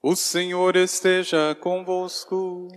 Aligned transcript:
O 0.00 0.14
Senhor 0.14 0.76
esteja 0.76 1.56
convosco. 1.56 2.68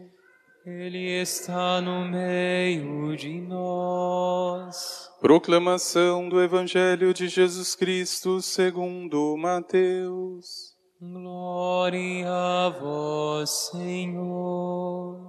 Ele 0.65 1.21
está 1.21 1.79
no 1.79 2.03
meio 2.05 3.15
de 3.15 3.39
nós. 3.41 5.07
Proclamação 5.19 6.27
do 6.27 6.41
Evangelho 6.41 7.13
de 7.13 7.27
Jesus 7.27 7.75
Cristo 7.75 8.41
segundo 8.41 9.37
Mateus. 9.37 10.75
Glória 10.99 12.27
a 12.27 12.69
vós, 12.69 13.69
Senhor. 13.71 15.21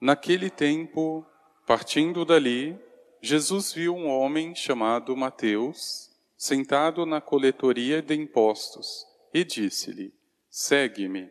Naquele 0.00 0.48
tempo, 0.48 1.26
partindo 1.66 2.24
dali, 2.24 2.78
Jesus 3.22 3.70
viu 3.70 3.94
um 3.94 4.08
homem 4.08 4.54
chamado 4.54 5.14
Mateus, 5.14 6.08
sentado 6.38 7.04
na 7.04 7.20
coletoria 7.20 8.00
de 8.00 8.14
impostos, 8.14 9.04
e 9.36 9.44
disse-lhe: 9.44 10.14
Segue-me. 10.48 11.30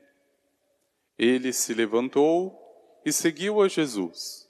Ele 1.17 1.51
se 1.51 1.73
levantou 1.73 2.55
e 3.03 3.11
seguiu 3.11 3.63
a 3.63 3.67
Jesus. 3.67 4.47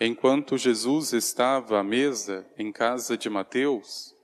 Enquanto 0.00 0.56
Jesus 0.56 1.12
estava 1.12 1.78
à 1.78 1.84
mesa 1.84 2.50
em 2.56 2.72
casa 2.72 3.14
de 3.14 3.28
Mateus, 3.28 4.14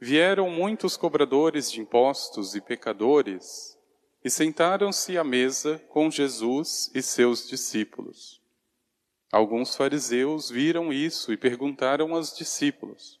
vieram 0.00 0.48
muitos 0.48 0.96
cobradores 0.96 1.70
de 1.70 1.82
impostos 1.82 2.54
e 2.54 2.62
pecadores 2.62 3.78
e 4.24 4.30
sentaram-se 4.30 5.18
à 5.18 5.24
mesa 5.24 5.78
com 5.90 6.10
Jesus 6.10 6.90
e 6.94 7.02
seus 7.02 7.46
discípulos. 7.46 8.40
Alguns 9.30 9.76
fariseus 9.76 10.48
viram 10.48 10.90
isso 10.94 11.30
e 11.30 11.36
perguntaram 11.36 12.14
aos 12.14 12.34
discípulos: 12.34 13.20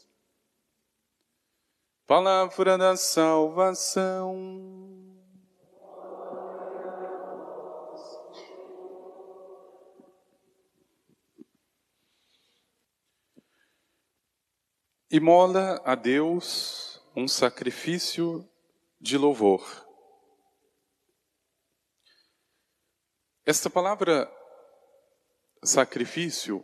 Palavra 2.13 2.77
da 2.77 2.97
salvação. 2.97 4.35
Imola 15.09 15.81
a 15.85 15.95
Deus 15.95 17.01
um 17.15 17.29
sacrifício 17.29 18.45
de 18.99 19.17
louvor. 19.17 19.87
Esta 23.45 23.69
palavra 23.69 24.29
sacrifício, 25.63 26.61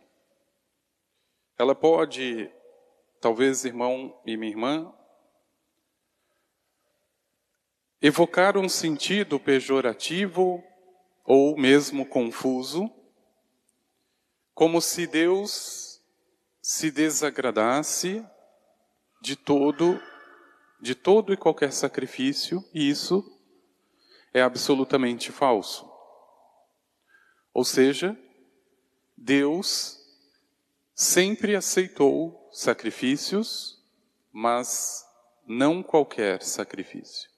ela 1.58 1.74
pode, 1.74 2.52
talvez, 3.18 3.64
irmão 3.64 4.20
e 4.26 4.36
minha 4.36 4.52
irmã, 4.52 4.94
evocar 8.00 8.56
um 8.56 8.68
sentido 8.68 9.40
pejorativo 9.40 10.62
ou 11.24 11.56
mesmo 11.58 12.06
confuso, 12.06 12.90
como 14.54 14.80
se 14.80 15.06
Deus 15.06 16.00
se 16.60 16.90
desagradasse 16.90 18.24
de 19.20 19.36
todo, 19.36 20.00
de 20.80 20.94
todo 20.94 21.32
e 21.32 21.36
qualquer 21.36 21.72
sacrifício, 21.72 22.64
e 22.72 22.88
isso 22.88 23.24
é 24.32 24.40
absolutamente 24.40 25.32
falso. 25.32 25.90
Ou 27.52 27.64
seja, 27.64 28.16
Deus 29.16 29.98
sempre 30.94 31.56
aceitou 31.56 32.48
sacrifícios, 32.52 33.82
mas 34.32 35.04
não 35.46 35.82
qualquer 35.82 36.42
sacrifício. 36.42 37.37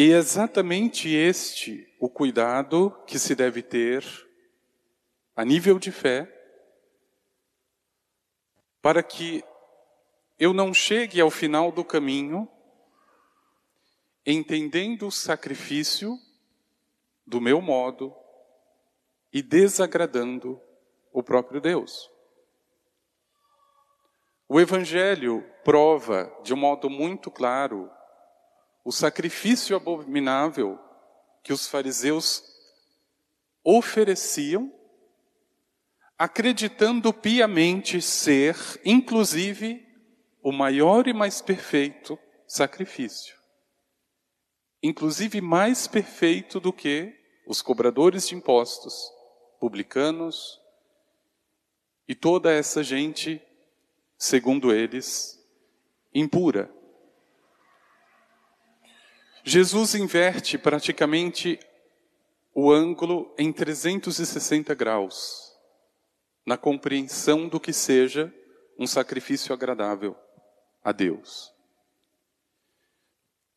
E 0.00 0.12
é 0.12 0.16
exatamente 0.16 1.12
este 1.12 1.92
o 1.98 2.08
cuidado 2.08 2.96
que 3.04 3.18
se 3.18 3.34
deve 3.34 3.64
ter 3.64 4.04
a 5.34 5.44
nível 5.44 5.76
de 5.76 5.90
fé 5.90 6.32
para 8.80 9.02
que 9.02 9.42
eu 10.38 10.52
não 10.52 10.72
chegue 10.72 11.20
ao 11.20 11.32
final 11.32 11.72
do 11.72 11.84
caminho 11.84 12.48
entendendo 14.24 15.08
o 15.08 15.10
sacrifício 15.10 16.16
do 17.26 17.40
meu 17.40 17.60
modo 17.60 18.14
e 19.32 19.42
desagradando 19.42 20.60
o 21.12 21.24
próprio 21.24 21.60
Deus. 21.60 22.08
O 24.48 24.60
Evangelho 24.60 25.44
prova 25.64 26.32
de 26.44 26.54
um 26.54 26.56
modo 26.56 26.88
muito 26.88 27.32
claro 27.32 27.90
o 28.84 28.92
sacrifício 28.92 29.76
abominável 29.76 30.78
que 31.42 31.52
os 31.52 31.66
fariseus 31.66 32.42
ofereciam 33.64 34.72
acreditando 36.18 37.12
piamente 37.12 38.02
ser, 38.02 38.56
inclusive, 38.84 39.86
o 40.42 40.50
maior 40.50 41.06
e 41.06 41.12
mais 41.12 41.40
perfeito 41.40 42.18
sacrifício. 42.46 43.36
Inclusive 44.82 45.40
mais 45.40 45.86
perfeito 45.86 46.58
do 46.58 46.72
que 46.72 47.14
os 47.46 47.62
cobradores 47.62 48.26
de 48.26 48.34
impostos, 48.34 49.12
publicanos 49.60 50.60
e 52.06 52.14
toda 52.14 52.52
essa 52.52 52.82
gente, 52.82 53.40
segundo 54.16 54.72
eles, 54.72 55.38
impura. 56.12 56.72
Jesus 59.48 59.94
inverte 59.94 60.58
praticamente 60.58 61.58
o 62.54 62.70
ângulo 62.70 63.34
em 63.38 63.50
360 63.50 64.74
graus 64.74 65.58
na 66.44 66.58
compreensão 66.58 67.48
do 67.48 67.58
que 67.58 67.72
seja 67.72 68.30
um 68.78 68.86
sacrifício 68.86 69.54
agradável 69.54 70.14
a 70.84 70.92
Deus. 70.92 71.50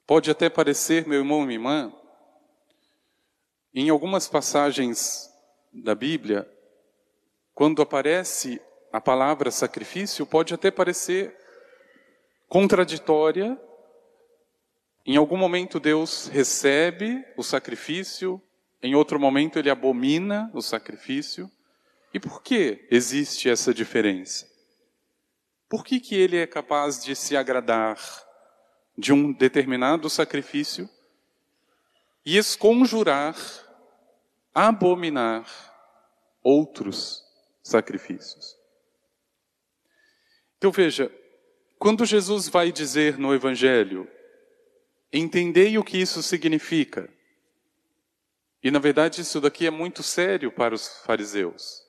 Pode 0.07 0.31
até 0.31 0.49
parecer, 0.49 1.05
meu 1.05 1.19
irmão 1.19 1.43
e 1.43 1.47
minha 1.47 1.57
irmã, 1.57 1.93
em 3.73 3.89
algumas 3.89 4.29
passagens 4.29 5.29
da 5.73 5.93
Bíblia, 5.93 6.49
quando 7.53 7.81
aparece 7.81 8.61
a 8.93 9.01
palavra 9.01 9.51
sacrifício, 9.51 10.25
pode 10.25 10.53
até 10.53 10.71
parecer 10.71 11.37
contraditória. 12.47 13.59
Em 15.05 15.17
algum 15.17 15.37
momento 15.37 15.79
Deus 15.79 16.27
recebe 16.27 17.25
o 17.35 17.43
sacrifício, 17.43 18.41
em 18.83 18.95
outro 18.95 19.19
momento 19.19 19.57
ele 19.57 19.69
abomina 19.69 20.49
o 20.53 20.61
sacrifício. 20.61 21.49
E 22.13 22.19
por 22.19 22.41
que 22.43 22.87
existe 22.91 23.49
essa 23.49 23.73
diferença? 23.73 24.49
Por 25.69 25.85
que, 25.85 25.99
que 25.99 26.15
ele 26.15 26.37
é 26.37 26.45
capaz 26.45 27.01
de 27.03 27.15
se 27.15 27.37
agradar 27.37 27.97
de 28.97 29.13
um 29.13 29.31
determinado 29.31 30.09
sacrifício 30.09 30.89
e 32.25 32.37
esconjurar, 32.37 33.35
abominar 34.53 35.47
outros 36.43 37.23
sacrifícios? 37.63 38.57
Então 40.57 40.71
veja, 40.71 41.11
quando 41.79 42.05
Jesus 42.05 42.49
vai 42.49 42.71
dizer 42.71 43.17
no 43.17 43.33
Evangelho, 43.33 44.07
entendei 45.11 45.77
o 45.77 45.83
que 45.83 45.97
isso 45.97 46.21
significa, 46.23 47.09
e 48.63 48.69
na 48.69 48.79
verdade 48.79 49.21
isso 49.21 49.41
daqui 49.41 49.65
é 49.65 49.71
muito 49.71 50.03
sério 50.03 50.51
para 50.51 50.75
os 50.75 50.87
fariseus. 51.05 51.81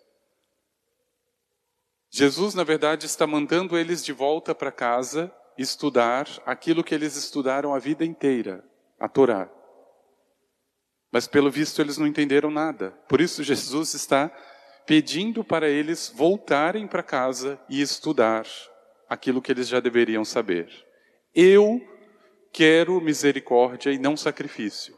Jesus, 2.15 2.55
na 2.55 2.63
verdade, 2.63 3.07
está 3.07 3.27
mandando 3.27 3.77
eles 3.77 4.05
de 4.05 4.13
volta 4.13 4.55
para 4.55 4.71
casa 4.71 5.33
estudar 5.57 6.29
aquilo 6.45 6.85
que 6.85 6.95
eles 6.95 7.17
estudaram 7.17 7.75
a 7.75 7.79
vida 7.79 8.05
inteira, 8.05 8.65
a 8.99 9.09
Torá. 9.09 9.51
Mas 11.11 11.27
pelo 11.27 11.51
visto 11.51 11.81
eles 11.81 11.99
não 11.99 12.07
entenderam 12.07 12.51
nada. 12.51 12.91
Por 13.09 13.21
isso 13.21 13.43
Jesus 13.45 13.95
está 13.95 14.31
pedindo 14.87 15.45
para 15.45 15.69
eles 15.69 16.13
voltarem 16.15 16.87
para 16.87 17.03
casa 17.03 17.61
e 17.69 17.81
estudar 17.81 18.47
aquilo 19.09 19.41
que 19.41 19.53
eles 19.53 19.69
já 19.69 19.81
deveriam 19.81 20.25
saber. 20.25 20.69
Eu 21.35 21.81
quero 22.53 23.01
misericórdia 23.01 23.91
e 23.91 23.99
não 23.99 24.17
sacrifício. 24.17 24.97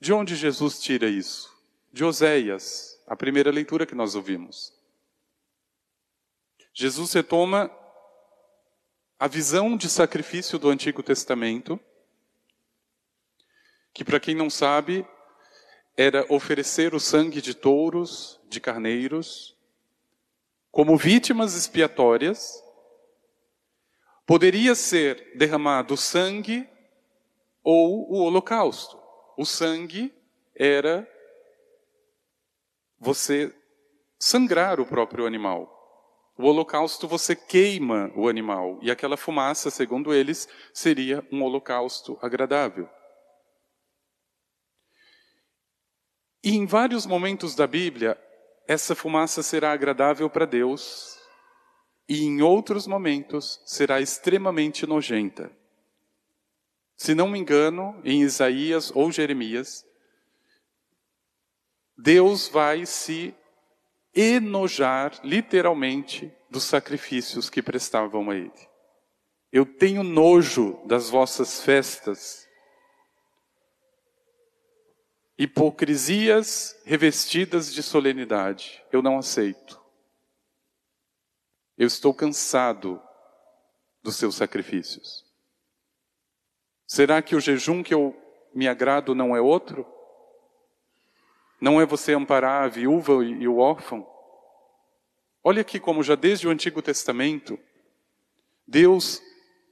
De 0.00 0.12
onde 0.12 0.34
Jesus 0.34 0.80
tira 0.80 1.08
isso? 1.08 1.56
De 1.92 2.04
Oséias, 2.04 3.00
a 3.06 3.14
primeira 3.14 3.50
leitura 3.50 3.86
que 3.86 3.94
nós 3.94 4.14
ouvimos. 4.14 4.74
Jesus 6.74 7.12
retoma 7.12 7.70
a 9.18 9.28
visão 9.28 9.76
de 9.76 9.88
sacrifício 9.88 10.58
do 10.58 10.68
Antigo 10.68 11.02
Testamento, 11.02 11.78
que, 13.94 14.04
para 14.04 14.18
quem 14.18 14.34
não 14.34 14.50
sabe, 14.50 15.06
era 15.96 16.26
oferecer 16.28 16.94
o 16.94 16.98
sangue 16.98 17.40
de 17.40 17.54
touros, 17.54 18.40
de 18.48 18.60
carneiros, 18.60 19.56
como 20.72 20.96
vítimas 20.96 21.54
expiatórias. 21.54 22.64
Poderia 24.26 24.74
ser 24.74 25.36
derramado 25.36 25.96
sangue 25.96 26.68
ou 27.62 28.10
o 28.10 28.18
holocausto. 28.22 29.00
O 29.36 29.44
sangue 29.44 30.12
era 30.54 31.08
você 32.98 33.54
sangrar 34.18 34.80
o 34.80 34.86
próprio 34.86 35.26
animal. 35.26 35.78
O 36.36 36.44
holocausto 36.44 37.06
você 37.06 37.36
queima 37.36 38.10
o 38.16 38.28
animal 38.28 38.78
e 38.82 38.90
aquela 38.90 39.16
fumaça, 39.16 39.70
segundo 39.70 40.14
eles, 40.14 40.48
seria 40.72 41.26
um 41.30 41.42
holocausto 41.42 42.18
agradável. 42.22 42.88
E 46.42 46.56
em 46.56 46.66
vários 46.66 47.06
momentos 47.06 47.54
da 47.54 47.66
Bíblia, 47.66 48.18
essa 48.66 48.94
fumaça 48.94 49.42
será 49.42 49.72
agradável 49.72 50.28
para 50.28 50.44
Deus, 50.44 51.20
e 52.08 52.24
em 52.24 52.42
outros 52.42 52.86
momentos 52.86 53.60
será 53.64 54.00
extremamente 54.00 54.86
nojenta. 54.86 55.56
Se 57.02 57.16
não 57.16 57.26
me 57.26 57.36
engano, 57.36 58.00
em 58.04 58.22
Isaías 58.22 58.92
ou 58.94 59.10
Jeremias, 59.10 59.84
Deus 61.98 62.46
vai 62.46 62.86
se 62.86 63.34
enojar, 64.14 65.18
literalmente, 65.24 66.32
dos 66.48 66.62
sacrifícios 66.62 67.50
que 67.50 67.60
prestavam 67.60 68.30
a 68.30 68.36
Ele. 68.36 68.68
Eu 69.50 69.66
tenho 69.66 70.04
nojo 70.04 70.80
das 70.86 71.10
vossas 71.10 71.60
festas, 71.60 72.48
hipocrisias 75.36 76.80
revestidas 76.84 77.74
de 77.74 77.82
solenidade. 77.82 78.80
Eu 78.92 79.02
não 79.02 79.18
aceito. 79.18 79.82
Eu 81.76 81.88
estou 81.88 82.14
cansado 82.14 83.02
dos 84.04 84.14
seus 84.14 84.36
sacrifícios. 84.36 85.31
Será 86.92 87.22
que 87.22 87.34
o 87.34 87.40
jejum 87.40 87.82
que 87.82 87.94
eu 87.94 88.14
me 88.54 88.68
agrado 88.68 89.14
não 89.14 89.34
é 89.34 89.40
outro? 89.40 89.86
Não 91.58 91.80
é 91.80 91.86
você 91.86 92.12
amparar 92.12 92.64
a 92.64 92.68
viúva 92.68 93.24
e 93.24 93.48
o 93.48 93.56
órfão? 93.56 94.06
Olha 95.42 95.62
aqui 95.62 95.80
como 95.80 96.02
já 96.02 96.14
desde 96.14 96.46
o 96.46 96.50
Antigo 96.50 96.82
Testamento, 96.82 97.58
Deus 98.66 99.22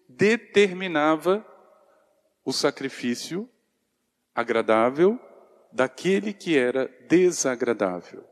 determinava 0.08 1.46
o 2.42 2.54
sacrifício 2.54 3.46
agradável 4.34 5.20
daquele 5.70 6.32
que 6.32 6.56
era 6.56 6.86
desagradável. 7.06 8.24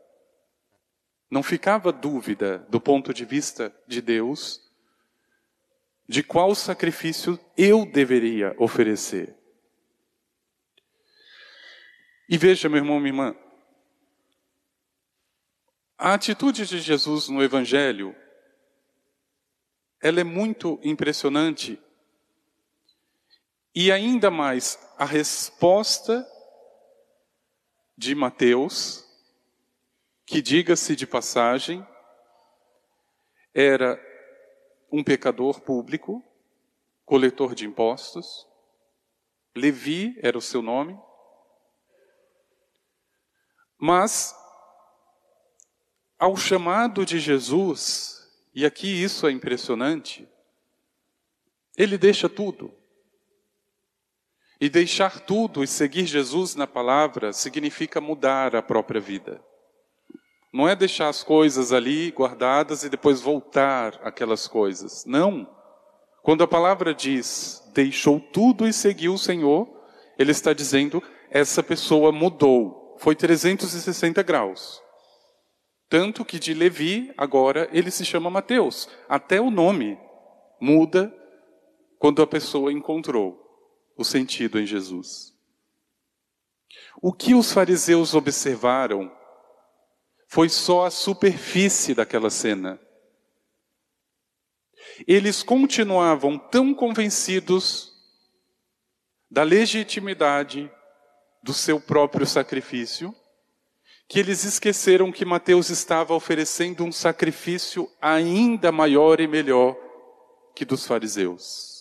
Não 1.31 1.43
ficava 1.43 1.93
dúvida 1.93 2.67
do 2.70 2.81
ponto 2.81 3.12
de 3.12 3.26
vista 3.26 3.70
de 3.87 4.00
Deus 4.00 4.67
de 6.08 6.22
qual 6.22 6.55
sacrifício 6.55 7.38
eu 7.56 7.84
deveria 7.84 8.56
oferecer. 8.58 9.37
E 12.26 12.38
veja, 12.38 12.69
meu 12.69 12.78
irmão, 12.78 12.99
minha 12.99 13.10
irmã, 13.10 13.37
a 15.99 16.14
atitude 16.14 16.66
de 16.66 16.81
Jesus 16.81 17.28
no 17.28 17.43
Evangelho, 17.43 18.16
ela 20.00 20.20
é 20.20 20.25
muito 20.25 20.81
impressionante. 20.82 21.78
E 23.75 23.93
ainda 23.93 24.31
mais, 24.31 24.78
a 24.96 25.05
resposta 25.05 26.26
de 27.96 28.14
Mateus, 28.14 29.05
que 30.25 30.40
diga-se 30.40 30.94
de 30.94 31.06
passagem, 31.06 31.87
era 33.52 34.07
um 34.90 35.05
pecador 35.05 35.61
público, 35.61 36.23
coletor 37.05 37.55
de 37.55 37.67
impostos. 37.67 38.46
Levi 39.55 40.19
era 40.23 40.37
o 40.37 40.43
seu 40.43 40.62
nome. 40.62 40.99
Mas, 43.79 44.35
ao 46.19 46.37
chamado 46.37 47.06
de 47.06 47.19
Jesus, 47.19 48.29
e 48.55 48.67
aqui 48.67 48.88
isso 48.88 49.26
é 49.26 49.31
impressionante, 49.31 50.29
ele 51.76 51.96
deixa 51.96 52.29
tudo. 52.29 52.75
E 54.61 54.69
deixar 54.69 55.20
tudo 55.20 55.62
e 55.62 55.69
seguir 55.69 56.06
Jesus 56.06 56.56
na 56.56 56.67
palavra 56.67 57.32
significa 57.32 58.00
mudar 58.00 58.56
a 58.56 58.62
própria 58.62 59.00
vida. 59.00 59.41
Não 60.52 60.68
é 60.68 60.74
deixar 60.74 61.08
as 61.08 61.22
coisas 61.22 61.72
ali 61.72 62.10
guardadas 62.10 62.82
e 62.82 62.88
depois 62.88 63.20
voltar 63.20 64.00
aquelas 64.02 64.48
coisas. 64.48 65.04
Não. 65.04 65.48
Quando 66.22 66.42
a 66.42 66.48
palavra 66.48 66.94
diz 66.94 67.62
deixou 67.74 68.18
tudo 68.18 68.66
e 68.66 68.72
seguiu 68.72 69.14
o 69.14 69.18
Senhor, 69.18 69.68
ele 70.18 70.32
está 70.32 70.52
dizendo 70.52 71.02
essa 71.30 71.62
pessoa 71.62 72.10
mudou. 72.10 72.96
Foi 72.98 73.14
360 73.14 74.22
graus. 74.22 74.82
Tanto 75.88 76.24
que 76.24 76.38
de 76.38 76.52
Levi, 76.52 77.12
agora 77.16 77.68
ele 77.72 77.90
se 77.90 78.04
chama 78.04 78.28
Mateus. 78.28 78.88
Até 79.08 79.40
o 79.40 79.50
nome 79.50 79.98
muda 80.60 81.14
quando 81.98 82.20
a 82.20 82.26
pessoa 82.26 82.72
encontrou 82.72 83.38
o 83.96 84.04
sentido 84.04 84.58
em 84.58 84.66
Jesus. 84.66 85.32
O 87.00 87.12
que 87.12 87.34
os 87.34 87.52
fariseus 87.52 88.14
observaram 88.14 89.10
foi 90.28 90.48
só 90.48 90.84
a 90.84 90.90
superfície 90.90 91.94
daquela 91.94 92.30
cena. 92.30 92.78
Eles 95.06 95.42
continuavam 95.42 96.38
tão 96.38 96.75
convencidos 96.75 97.92
da 99.30 99.42
legitimidade 99.42 100.70
do 101.43 101.53
seu 101.53 101.81
próprio 101.81 102.26
sacrifício, 102.26 103.14
que 104.06 104.19
eles 104.19 104.44
esqueceram 104.44 105.10
que 105.10 105.24
Mateus 105.24 105.70
estava 105.70 106.14
oferecendo 106.14 106.84
um 106.84 106.93
sacrifício 106.93 107.91
ainda 108.00 108.70
maior 108.70 109.20
e 109.20 109.26
melhor 109.26 109.76
que 110.55 110.64
dos 110.64 110.86
fariseus 110.86 111.79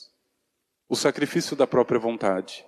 o 0.90 0.96
sacrifício 0.96 1.56
da 1.56 1.68
própria 1.68 2.00
vontade. 2.00 2.66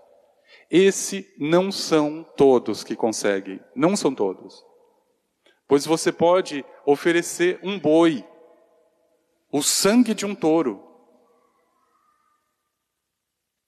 Esse 0.70 1.34
não 1.40 1.72
são 1.72 2.24
todos 2.36 2.84
que 2.84 2.96
conseguem, 2.96 3.60
não 3.76 3.96
são 3.96 4.14
todos. 4.14 4.69
Pois 5.70 5.86
você 5.86 6.12
pode 6.12 6.66
oferecer 6.84 7.60
um 7.62 7.80
boi, 7.80 8.28
o 9.52 9.62
sangue 9.62 10.16
de 10.16 10.26
um 10.26 10.34
touro, 10.34 10.84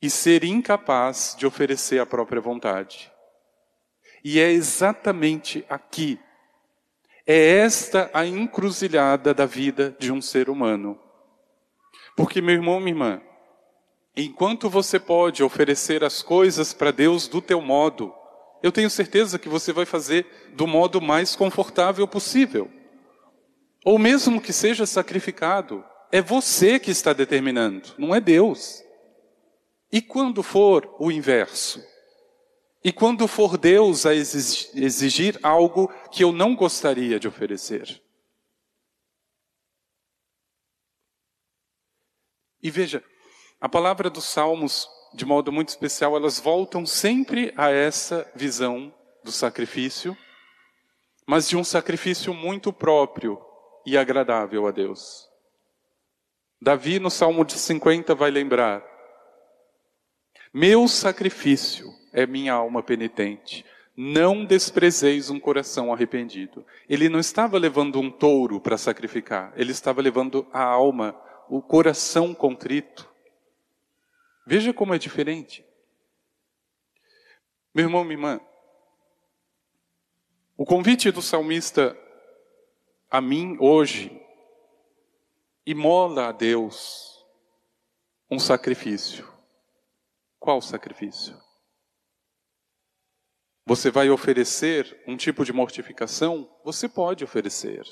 e 0.01 0.09
ser 0.09 0.43
incapaz 0.43 1.35
de 1.37 1.45
oferecer 1.45 2.01
a 2.01 2.05
própria 2.07 2.41
vontade. 2.41 3.11
E 4.23 4.39
é 4.39 4.49
exatamente 4.49 5.63
aqui, 5.69 6.19
é 7.27 7.57
esta 7.59 8.09
a 8.15 8.25
encruzilhada 8.25 9.31
da 9.31 9.45
vida 9.45 9.95
de 9.99 10.11
um 10.11 10.23
ser 10.23 10.49
humano. 10.49 10.99
Porque, 12.17 12.41
meu 12.41 12.55
irmão, 12.55 12.79
minha 12.79 12.93
irmã, 12.93 13.21
enquanto 14.17 14.71
você 14.71 14.99
pode 14.99 15.43
oferecer 15.43 16.03
as 16.03 16.23
coisas 16.23 16.73
para 16.73 16.89
Deus 16.89 17.27
do 17.27 17.43
teu 17.43 17.61
modo, 17.61 18.11
eu 18.61 18.71
tenho 18.71 18.89
certeza 18.89 19.39
que 19.39 19.49
você 19.49 19.73
vai 19.73 19.85
fazer 19.85 20.25
do 20.53 20.67
modo 20.67 21.01
mais 21.01 21.35
confortável 21.35 22.07
possível. 22.07 22.69
Ou 23.83 23.97
mesmo 23.97 24.41
que 24.41 24.53
seja 24.53 24.85
sacrificado, 24.85 25.83
é 26.11 26.21
você 26.21 26.79
que 26.79 26.91
está 26.91 27.13
determinando, 27.13 27.93
não 27.97 28.13
é 28.13 28.19
Deus. 28.19 28.83
E 29.91 30.01
quando 30.01 30.43
for 30.43 30.95
o 30.99 31.11
inverso? 31.11 31.83
E 32.83 32.91
quando 32.91 33.27
for 33.27 33.57
Deus 33.57 34.05
a 34.05 34.13
exigir 34.13 35.39
algo 35.43 35.91
que 36.11 36.23
eu 36.23 36.31
não 36.31 36.55
gostaria 36.55 37.19
de 37.19 37.27
oferecer? 37.27 38.01
E 42.61 42.69
veja, 42.69 43.03
a 43.59 43.67
palavra 43.67 44.09
dos 44.09 44.25
Salmos 44.25 44.87
de 45.13 45.25
modo 45.25 45.51
muito 45.51 45.69
especial, 45.69 46.15
elas 46.15 46.39
voltam 46.39 46.85
sempre 46.85 47.53
a 47.57 47.69
essa 47.69 48.29
visão 48.35 48.93
do 49.23 49.31
sacrifício, 49.31 50.17
mas 51.25 51.47
de 51.47 51.55
um 51.55 51.63
sacrifício 51.63 52.33
muito 52.33 52.71
próprio 52.71 53.41
e 53.85 53.97
agradável 53.97 54.67
a 54.67 54.71
Deus. 54.71 55.29
Davi, 56.61 56.99
no 56.99 57.09
Salmo 57.09 57.43
de 57.43 57.53
50, 57.53 58.13
vai 58.13 58.29
lembrar: 58.29 58.83
Meu 60.53 60.87
sacrifício 60.87 61.91
é 62.13 62.25
minha 62.25 62.53
alma 62.53 62.83
penitente. 62.83 63.65
Não 63.95 64.45
desprezeis 64.45 65.29
um 65.29 65.39
coração 65.39 65.93
arrependido. 65.93 66.65
Ele 66.87 67.09
não 67.09 67.19
estava 67.19 67.57
levando 67.57 67.99
um 67.99 68.09
touro 68.09 68.59
para 68.59 68.77
sacrificar, 68.77 69.51
ele 69.55 69.71
estava 69.71 70.01
levando 70.01 70.47
a 70.53 70.63
alma, 70.63 71.15
o 71.49 71.61
coração 71.61 72.33
contrito. 72.33 73.10
Veja 74.45 74.73
como 74.73 74.93
é 74.93 74.97
diferente. 74.97 75.65
Meu 77.73 77.85
irmão, 77.85 78.03
minha 78.03 78.15
irmã, 78.15 78.41
o 80.57 80.65
convite 80.65 81.09
do 81.11 81.21
salmista 81.21 81.97
a 83.09 83.19
mim 83.19 83.57
hoje, 83.59 84.21
imola 85.65 86.29
a 86.29 86.31
Deus 86.31 87.25
um 88.29 88.39
sacrifício. 88.39 89.27
Qual 90.39 90.61
sacrifício? 90.61 91.37
Você 93.65 93.91
vai 93.91 94.09
oferecer 94.09 95.01
um 95.07 95.15
tipo 95.15 95.45
de 95.45 95.53
mortificação? 95.53 96.49
Você 96.63 96.89
pode 96.89 97.23
oferecer. 97.23 97.83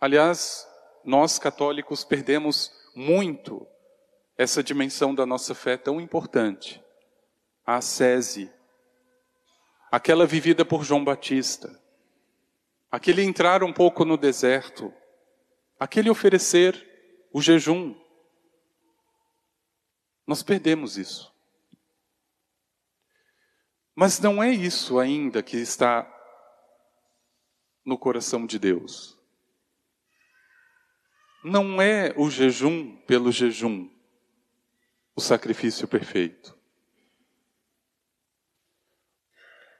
Aliás, 0.00 0.66
nós 1.04 1.38
católicos 1.38 2.04
perdemos 2.04 2.72
muito 2.94 3.66
essa 4.40 4.62
dimensão 4.62 5.14
da 5.14 5.26
nossa 5.26 5.54
fé 5.54 5.76
tão 5.76 6.00
importante. 6.00 6.82
A 7.62 7.76
ascese, 7.76 8.50
aquela 9.92 10.24
vivida 10.24 10.64
por 10.64 10.82
João 10.82 11.04
Batista, 11.04 11.78
aquele 12.90 13.22
entrar 13.22 13.62
um 13.62 13.70
pouco 13.70 14.02
no 14.02 14.16
deserto, 14.16 14.90
aquele 15.78 16.08
oferecer 16.08 17.28
o 17.34 17.42
jejum. 17.42 17.94
Nós 20.26 20.42
perdemos 20.42 20.96
isso. 20.96 21.30
Mas 23.94 24.18
não 24.20 24.42
é 24.42 24.48
isso 24.48 24.98
ainda 24.98 25.42
que 25.42 25.58
está 25.58 26.10
no 27.84 27.98
coração 27.98 28.46
de 28.46 28.58
Deus. 28.58 29.18
Não 31.44 31.82
é 31.82 32.14
o 32.16 32.30
jejum 32.30 32.96
pelo 33.02 33.30
jejum 33.30 33.99
o 35.20 35.22
sacrifício 35.22 35.86
perfeito. 35.86 36.56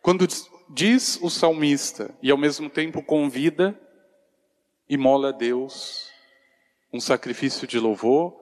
Quando 0.02 0.28
diz 0.68 1.18
o 1.22 1.30
salmista 1.30 2.14
e 2.22 2.30
ao 2.30 2.36
mesmo 2.36 2.68
tempo 2.68 3.02
convida 3.02 3.78
e 4.86 4.98
mola 4.98 5.30
a 5.30 5.32
Deus 5.32 6.10
um 6.92 7.00
sacrifício 7.00 7.66
de 7.66 7.78
louvor, 7.78 8.38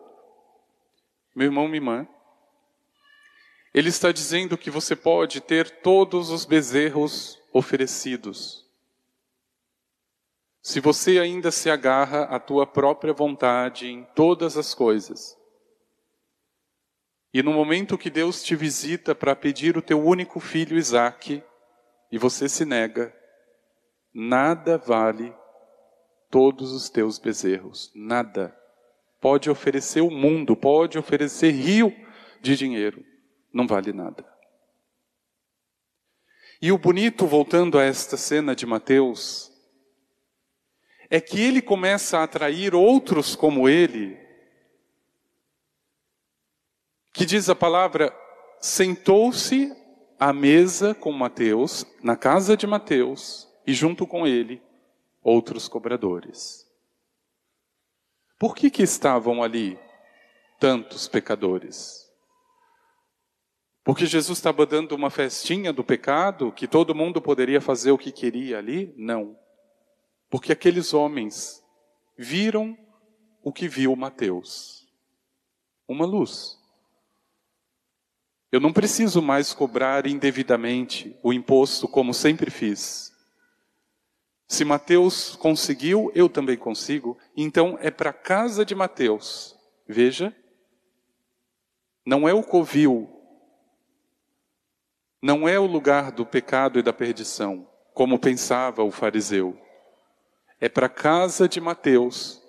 meu 1.37 1.47
irmão, 1.47 1.69
minha 1.69 1.77
irmã, 1.77 2.09
ele 3.73 3.91
está 3.91 4.11
dizendo 4.11 4.59
que 4.59 4.71
você 4.71 4.97
pode 4.97 5.41
ter 5.41 5.71
todos 5.81 6.31
os 6.31 6.45
bezerros 6.45 7.41
oferecidos. 7.53 8.67
Se 10.61 10.81
você 10.81 11.21
ainda 11.21 11.53
se 11.53 11.71
agarra 11.71 12.25
à 12.25 12.41
tua 12.41 12.67
própria 12.67 13.13
vontade 13.13 13.87
em 13.87 14.05
todas 14.17 14.57
as 14.57 14.75
coisas, 14.75 15.38
e 17.33 17.43
no 17.43 17.53
momento 17.53 17.99
que 17.99 18.11
Deus 18.11 18.43
te 18.43 18.57
visita 18.57 19.15
para 19.15 19.37
pedir 19.37 19.77
o 19.77 19.83
teu 19.83 20.03
único 20.03 20.41
filho 20.41 20.79
Isaque, 20.79 21.43
e 22.11 22.17
você 22.17 22.49
se 22.49 22.65
nega, 22.65 23.15
nada 24.15 24.79
vale 24.79 25.35
todos 26.31 26.73
os 26.73 26.89
teus 26.89 27.19
bezerros, 27.19 27.93
nada. 27.95 28.57
Pode 29.21 29.51
oferecer 29.51 30.01
o 30.01 30.11
mundo, 30.11 30.57
pode 30.57 30.99
oferecer 30.99 31.51
rio 31.51 31.95
de 32.41 32.57
dinheiro, 32.57 33.05
não 33.53 33.67
vale 33.67 33.93
nada. 33.93 34.25
E 36.61 36.73
o 36.73 36.79
bonito, 36.79 37.27
voltando 37.27 37.79
a 37.79 37.85
esta 37.85 38.17
cena 38.17 38.55
de 38.55 38.67
Mateus, 38.67 39.53
é 41.11 41.21
que 41.21 41.41
ele 41.41 41.63
começa 41.63 42.19
a 42.19 42.25
atrair 42.25 42.75
outros 42.75 43.37
como 43.37 43.69
ele, 43.69 44.19
que 47.19 47.27
diz 47.27 47.49
a 47.49 47.55
palavra, 47.57 48.17
sentou-se 48.61 49.75
à 50.21 50.33
mesa 50.33 50.95
com 50.95 51.11
Mateus, 51.11 51.85
na 52.01 52.15
casa 52.15 52.57
de 52.57 52.65
Mateus, 52.65 53.49
e 53.67 53.75
junto 53.75 54.07
com 54.07 54.25
ele, 54.25 54.63
outros 55.21 55.67
cobradores. 55.67 56.65
Por 58.39 58.55
que 58.55 58.71
que 58.71 58.85
estavam 58.85 59.43
ali 59.43 59.77
tantos 60.61 61.09
pecadores? 61.09 62.09
Porque 63.83 64.07
Jesus 64.07 64.39
estava 64.39 64.65
dando 64.65 64.95
uma 64.95 65.11
festinha 65.11 65.73
do 65.73 65.83
pecado, 65.83 66.53
que 66.53 66.69
todo 66.69 66.95
mundo 66.95 67.21
poderia 67.21 67.61
fazer 67.61 67.91
o 67.91 67.99
que 67.99 68.13
queria 68.13 68.59
ali? 68.59 68.95
Não. 68.97 69.37
Porque 70.31 70.53
aqueles 70.53 70.95
homens 70.95 71.61
viram 72.17 72.79
o 73.43 73.53
que 73.53 73.67
viu 73.67 73.97
Mateus: 73.97 74.87
uma 75.89 76.07
luz. 76.07 76.58
Eu 78.51 78.61
não 78.61 78.73
preciso 78.73 79.21
mais 79.21 79.53
cobrar 79.53 80.07
indevidamente 80.07 81.17
o 81.23 81.33
imposto 81.33 81.87
como 81.87 82.15
sempre 82.15 82.51
fiz. 82.51 83.13
Se 84.47 84.65
Mateus 84.65 85.37
conseguiu, 85.37 86.11
eu 86.15 86.29
também 86.29 86.57
consigo. 86.57 87.19
Então 87.37 87.79
é 87.81 87.91
para 87.91 88.11
a 88.11 88.15
casa 88.15 88.65
de 88.65 88.75
Mateus. 88.75 89.57
Veja, 89.87 90.35
não 92.07 92.29
é 92.29 92.33
o 92.33 92.43
covil 92.43 93.19
não 95.21 95.49
é 95.49 95.59
o 95.59 95.67
lugar 95.67 96.13
do 96.13 96.25
pecado 96.25 96.79
e 96.79 96.83
da 96.83 96.93
perdição, 96.93 97.67
como 97.93 98.19
pensava 98.19 98.85
o 98.85 98.91
fariseu. 98.91 99.59
É 100.61 100.69
para 100.69 100.87
a 100.87 100.91
casa 100.91 101.49
de 101.49 101.61
Mateus, 101.61 102.43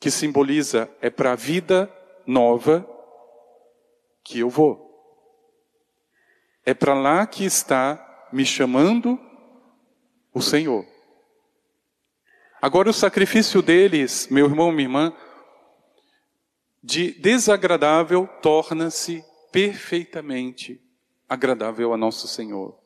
que 0.00 0.10
simboliza, 0.10 0.90
é 1.00 1.10
para 1.10 1.32
a 1.32 1.36
vida 1.36 1.90
nova 2.26 2.86
que 4.22 4.40
eu 4.40 4.48
vou. 4.48 4.90
É 6.64 6.72
para 6.74 6.94
lá 6.94 7.26
que 7.26 7.44
está 7.44 8.28
me 8.32 8.46
chamando 8.46 9.18
o 10.32 10.40
Senhor. 10.40 10.86
Agora, 12.60 12.88
o 12.88 12.92
sacrifício 12.94 13.60
deles, 13.60 14.28
meu 14.30 14.46
irmão, 14.46 14.70
minha 14.70 14.84
irmã, 14.84 15.12
de 16.82 17.12
desagradável 17.14 18.28
torna-se 18.40 19.24
perfeitamente 19.50 20.80
agradável 21.28 21.92
a 21.92 21.96
nosso 21.96 22.28
Senhor. 22.28 22.78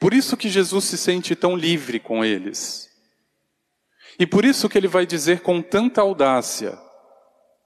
Por 0.00 0.12
isso 0.12 0.36
que 0.36 0.48
Jesus 0.48 0.84
se 0.86 0.98
sente 0.98 1.36
tão 1.36 1.54
livre 1.54 2.00
com 2.00 2.24
eles. 2.24 2.90
E 4.18 4.26
por 4.26 4.44
isso 4.44 4.68
que 4.68 4.76
ele 4.76 4.88
vai 4.88 5.06
dizer 5.06 5.40
com 5.42 5.62
tanta 5.62 6.00
audácia: 6.00 6.76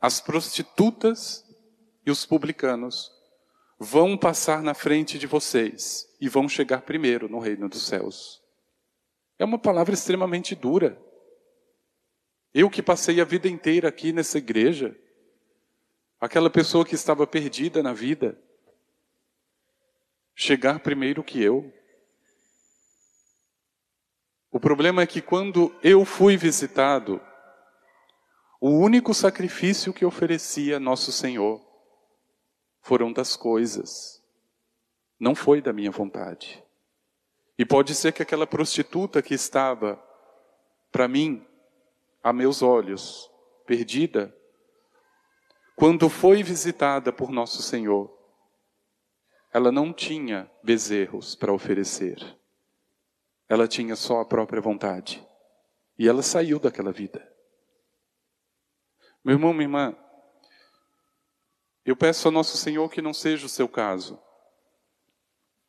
as 0.00 0.20
prostitutas 0.20 1.45
e 2.06 2.10
os 2.10 2.24
publicanos 2.24 3.12
vão 3.78 4.16
passar 4.16 4.62
na 4.62 4.72
frente 4.72 5.18
de 5.18 5.26
vocês 5.26 6.08
e 6.20 6.28
vão 6.28 6.48
chegar 6.48 6.82
primeiro 6.82 7.28
no 7.28 7.40
reino 7.40 7.68
dos 7.68 7.84
céus. 7.84 8.40
É 9.38 9.44
uma 9.44 9.58
palavra 9.58 9.92
extremamente 9.92 10.54
dura. 10.54 11.02
Eu 12.54 12.70
que 12.70 12.80
passei 12.80 13.20
a 13.20 13.24
vida 13.24 13.48
inteira 13.48 13.88
aqui 13.88 14.12
nessa 14.12 14.38
igreja, 14.38 14.96
aquela 16.18 16.48
pessoa 16.48 16.86
que 16.86 16.94
estava 16.94 17.26
perdida 17.26 17.82
na 17.82 17.92
vida, 17.92 18.40
chegar 20.34 20.78
primeiro 20.78 21.24
que 21.24 21.42
eu. 21.42 21.70
O 24.50 24.60
problema 24.60 25.02
é 25.02 25.06
que 25.06 25.20
quando 25.20 25.74
eu 25.82 26.04
fui 26.04 26.36
visitado, 26.36 27.20
o 28.58 28.70
único 28.70 29.12
sacrifício 29.12 29.92
que 29.92 30.04
oferecia 30.04 30.80
Nosso 30.80 31.12
Senhor 31.12 31.66
foram 32.86 33.12
das 33.12 33.34
coisas, 33.34 34.22
não 35.18 35.34
foi 35.34 35.60
da 35.60 35.72
minha 35.72 35.90
vontade. 35.90 36.62
E 37.58 37.66
pode 37.66 37.96
ser 37.96 38.12
que 38.12 38.22
aquela 38.22 38.46
prostituta 38.46 39.20
que 39.20 39.34
estava, 39.34 40.00
para 40.92 41.08
mim, 41.08 41.44
a 42.22 42.32
meus 42.32 42.62
olhos, 42.62 43.28
perdida, 43.66 44.32
quando 45.74 46.08
foi 46.08 46.44
visitada 46.44 47.12
por 47.12 47.32
Nosso 47.32 47.60
Senhor, 47.60 48.16
ela 49.52 49.72
não 49.72 49.92
tinha 49.92 50.48
bezerros 50.62 51.34
para 51.34 51.52
oferecer. 51.52 52.22
Ela 53.48 53.66
tinha 53.66 53.96
só 53.96 54.20
a 54.20 54.24
própria 54.24 54.62
vontade. 54.62 55.26
E 55.98 56.08
ela 56.08 56.22
saiu 56.22 56.60
daquela 56.60 56.92
vida. 56.92 57.26
Meu 59.24 59.34
irmão, 59.34 59.52
minha 59.52 59.64
irmã, 59.64 59.96
eu 61.86 61.96
peço 61.96 62.26
ao 62.26 62.32
nosso 62.32 62.56
Senhor 62.56 62.90
que 62.90 63.00
não 63.00 63.14
seja 63.14 63.46
o 63.46 63.48
seu 63.48 63.68
caso. 63.68 64.20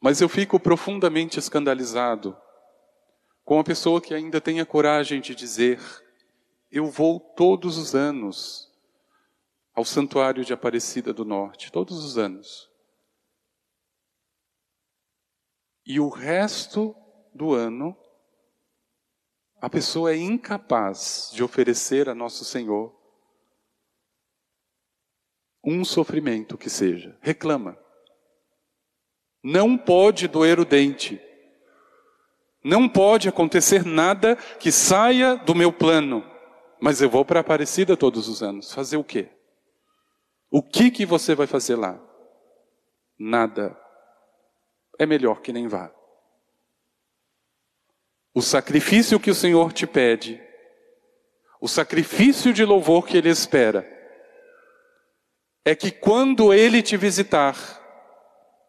Mas 0.02 0.20
eu 0.20 0.28
fico 0.28 0.60
profundamente 0.60 1.38
escandalizado 1.38 2.36
com 3.46 3.60
a 3.60 3.64
pessoa 3.64 4.02
que 4.02 4.16
ainda 4.16 4.42
tem 4.42 4.60
a 4.60 4.66
coragem 4.66 5.22
de 5.22 5.36
dizer: 5.36 5.80
Eu 6.72 6.88
vou 6.88 7.20
todos 7.20 7.78
os 7.78 7.94
anos 7.94 8.68
ao 9.76 9.86
santuário 9.86 10.44
de 10.44 10.52
Aparecida 10.52 11.14
do 11.14 11.24
Norte, 11.24 11.72
todos 11.72 12.04
os 12.04 12.18
anos. 12.18 12.68
E 15.86 16.00
o 16.00 16.10
resto 16.10 16.96
do 17.32 17.54
ano, 17.54 17.96
a 19.62 19.70
pessoa 19.70 20.12
é 20.12 20.18
incapaz 20.18 21.30
de 21.32 21.44
oferecer 21.44 22.10
a 22.10 22.16
Nosso 22.16 22.44
Senhor 22.44 22.98
um 25.68 25.84
sofrimento 25.84 26.58
que 26.58 26.70
seja. 26.70 27.18
Reclama. 27.20 27.78
Não 29.44 29.78
pode 29.78 30.26
doer 30.26 30.62
o 30.62 30.66
dente. 30.66 31.22
Não 32.64 32.88
pode 32.88 33.28
acontecer 33.28 33.84
nada 33.84 34.38
que 34.38 34.72
saia 34.72 35.36
do 35.36 35.54
meu 35.54 35.74
plano. 35.74 36.24
Mas 36.80 37.02
eu 37.02 37.10
vou 37.10 37.26
para 37.26 37.42
Aparecida 37.42 37.98
todos 37.98 38.30
os 38.30 38.42
anos. 38.42 38.72
Fazer 38.72 38.96
o 38.96 39.04
quê? 39.04 39.30
O 40.50 40.64
que 40.64 40.90
que 40.90 41.06
você 41.06 41.36
vai 41.36 41.46
fazer 41.46 41.76
lá? 41.76 42.02
Nada 43.20 43.78
é 44.98 45.06
melhor 45.06 45.42
que 45.42 45.52
nem 45.52 45.68
vá. 45.68 45.92
O 48.34 48.42
sacrifício 48.42 49.20
que 49.20 49.32
o 49.32 49.36
Senhor 49.36 49.74
te 49.74 49.86
pede, 49.86 50.42
o 51.60 51.68
sacrifício 51.68 52.54
de 52.54 52.64
louvor 52.64 53.06
que 53.06 53.18
Ele 53.18 53.30
espera, 53.30 53.97
é 55.68 55.76
que 55.76 55.92
quando 55.92 56.54
Ele 56.54 56.82
te 56.82 56.96
visitar, 56.96 57.58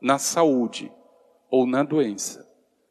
na 0.03 0.19
saúde 0.19 0.93
ou 1.49 1.65
na 1.65 1.85
doença, 1.85 2.45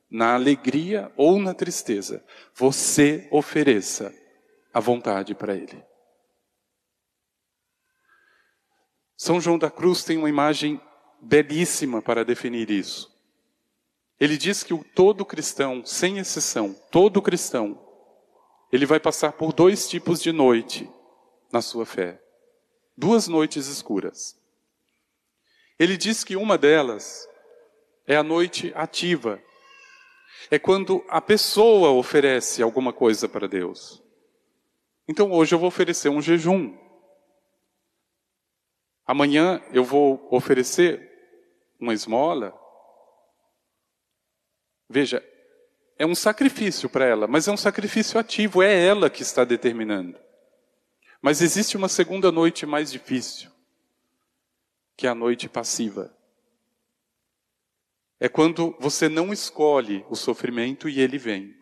na 0.09 0.33
alegria 0.33 1.11
ou 1.17 1.41
na 1.41 1.53
tristeza, 1.53 2.23
você 2.55 3.27
ofereça 3.29 4.15
a 4.73 4.79
vontade 4.79 5.35
para 5.35 5.55
Ele. 5.55 5.83
São 9.17 9.41
João 9.41 9.57
da 9.57 9.69
Cruz 9.69 10.05
tem 10.05 10.17
uma 10.17 10.29
imagem 10.29 10.79
belíssima 11.21 12.01
para 12.01 12.23
definir 12.23 12.71
isso. 12.71 13.13
Ele 14.17 14.37
diz 14.37 14.63
que 14.63 14.73
o 14.73 14.85
todo 14.85 15.25
cristão, 15.25 15.85
sem 15.85 16.17
exceção, 16.17 16.73
todo 16.89 17.21
cristão, 17.21 17.77
ele 18.71 18.85
vai 18.85 19.01
passar 19.01 19.33
por 19.33 19.51
dois 19.51 19.89
tipos 19.89 20.21
de 20.21 20.31
noite 20.31 20.89
na 21.51 21.61
sua 21.61 21.85
fé. 21.85 22.21
Duas 22.97 23.27
noites 23.27 23.67
escuras. 23.67 24.35
Ele 25.77 25.95
diz 25.95 26.23
que 26.23 26.35
uma 26.35 26.57
delas 26.57 27.29
é 28.07 28.15
a 28.15 28.23
noite 28.23 28.73
ativa. 28.75 29.39
É 30.49 30.57
quando 30.57 31.05
a 31.07 31.21
pessoa 31.21 31.91
oferece 31.91 32.63
alguma 32.63 32.91
coisa 32.91 33.29
para 33.29 33.47
Deus. 33.47 34.01
Então 35.07 35.31
hoje 35.31 35.53
eu 35.53 35.59
vou 35.59 35.67
oferecer 35.67 36.09
um 36.09 36.21
jejum. 36.21 36.75
Amanhã 39.05 39.61
eu 39.71 39.83
vou 39.83 40.27
oferecer 40.31 41.07
uma 41.79 41.93
esmola. 41.93 42.57
Veja, 44.89 45.23
é 45.99 46.05
um 46.05 46.15
sacrifício 46.15 46.89
para 46.89 47.05
ela, 47.05 47.27
mas 47.27 47.47
é 47.47 47.51
um 47.51 47.57
sacrifício 47.57 48.19
ativo, 48.19 48.63
é 48.63 48.85
ela 48.85 49.09
que 49.09 49.21
está 49.21 49.43
determinando. 49.43 50.26
Mas 51.27 51.41
existe 51.41 51.75
uma 51.75 51.89
segunda 51.89 52.31
noite 52.31 52.65
mais 52.65 52.89
difícil, 52.89 53.51
que 54.95 55.05
é 55.05 55.09
a 55.09 55.13
noite 55.13 55.49
passiva. 55.49 56.15
É 58.17 58.29
quando 58.29 58.73
você 58.79 59.09
não 59.09 59.33
escolhe 59.33 60.05
o 60.09 60.15
sofrimento 60.15 60.87
e 60.87 61.01
ele 61.01 61.17
vem. 61.17 61.53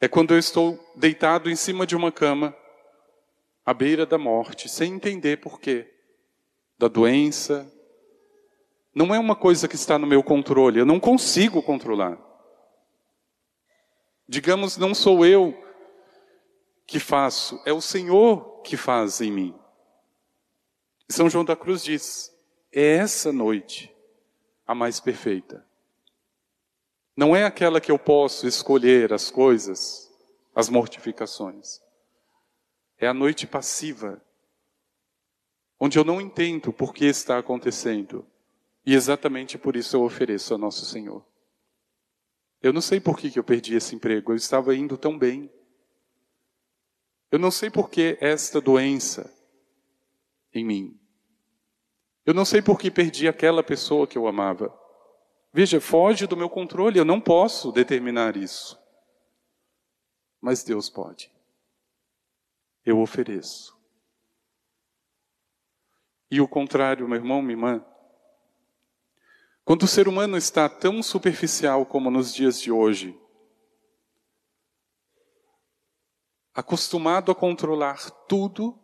É 0.00 0.06
quando 0.06 0.34
eu 0.34 0.38
estou 0.38 0.78
deitado 0.94 1.50
em 1.50 1.56
cima 1.56 1.84
de 1.84 1.96
uma 1.96 2.12
cama, 2.12 2.56
à 3.66 3.74
beira 3.74 4.06
da 4.06 4.18
morte, 4.18 4.68
sem 4.68 4.92
entender 4.92 5.38
porquê. 5.38 5.92
Da 6.78 6.86
doença, 6.86 7.68
não 8.94 9.12
é 9.12 9.18
uma 9.18 9.34
coisa 9.34 9.66
que 9.66 9.74
está 9.74 9.98
no 9.98 10.06
meu 10.06 10.22
controle, 10.22 10.78
eu 10.78 10.86
não 10.86 11.00
consigo 11.00 11.60
controlar. 11.60 12.16
Digamos, 14.28 14.76
não 14.76 14.94
sou 14.94 15.26
eu 15.26 15.67
que 16.88 16.98
faço, 16.98 17.60
é 17.66 17.72
o 17.72 17.82
Senhor 17.82 18.62
que 18.62 18.74
faz 18.74 19.20
em 19.20 19.30
mim. 19.30 19.54
São 21.06 21.28
João 21.28 21.44
da 21.44 21.54
Cruz 21.54 21.84
diz: 21.84 22.34
é 22.72 22.96
essa 22.96 23.30
noite 23.30 23.94
a 24.66 24.74
mais 24.74 24.98
perfeita. 24.98 25.64
Não 27.14 27.36
é 27.36 27.44
aquela 27.44 27.78
que 27.78 27.92
eu 27.92 27.98
posso 27.98 28.46
escolher 28.46 29.12
as 29.12 29.30
coisas, 29.30 30.10
as 30.54 30.70
mortificações. 30.70 31.80
É 32.98 33.06
a 33.06 33.12
noite 33.14 33.46
passiva, 33.46 34.22
onde 35.78 35.98
eu 35.98 36.04
não 36.04 36.22
entendo 36.22 36.72
por 36.72 36.94
que 36.94 37.04
está 37.04 37.38
acontecendo 37.38 38.26
e 38.86 38.94
exatamente 38.94 39.58
por 39.58 39.76
isso 39.76 39.94
eu 39.94 40.02
ofereço 40.02 40.54
a 40.54 40.58
Nosso 40.58 40.86
Senhor. 40.86 41.22
Eu 42.62 42.72
não 42.72 42.80
sei 42.80 42.98
por 42.98 43.18
que, 43.18 43.30
que 43.30 43.38
eu 43.38 43.44
perdi 43.44 43.74
esse 43.74 43.94
emprego, 43.94 44.32
eu 44.32 44.36
estava 44.36 44.74
indo 44.74 44.96
tão 44.96 45.18
bem. 45.18 45.50
Eu 47.30 47.38
não 47.38 47.50
sei 47.50 47.70
por 47.70 47.90
que 47.90 48.16
esta 48.20 48.60
doença 48.60 49.32
em 50.52 50.64
mim. 50.64 51.00
Eu 52.24 52.34
não 52.34 52.44
sei 52.44 52.60
por 52.60 52.78
que 52.78 52.90
perdi 52.90 53.28
aquela 53.28 53.62
pessoa 53.62 54.06
que 54.06 54.16
eu 54.16 54.26
amava. 54.26 54.74
Veja, 55.52 55.80
foge 55.80 56.26
do 56.26 56.36
meu 56.36 56.48
controle, 56.48 56.98
eu 56.98 57.04
não 57.04 57.20
posso 57.20 57.72
determinar 57.72 58.36
isso. 58.36 58.78
Mas 60.40 60.62
Deus 60.62 60.88
pode. 60.88 61.30
Eu 62.84 63.00
ofereço. 63.00 63.76
E 66.30 66.40
o 66.40 66.48
contrário, 66.48 67.08
meu 67.08 67.16
irmão, 67.16 67.40
minha 67.40 67.54
irmã, 67.54 67.84
quando 69.64 69.82
o 69.82 69.88
ser 69.88 70.08
humano 70.08 70.36
está 70.36 70.68
tão 70.68 71.02
superficial 71.02 71.84
como 71.84 72.10
nos 72.10 72.32
dias 72.34 72.60
de 72.60 72.70
hoje, 72.70 73.18
acostumado 76.58 77.30
a 77.30 77.36
controlar 77.36 78.10
tudo, 78.26 78.76